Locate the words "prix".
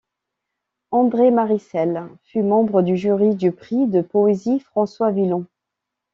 3.51-3.85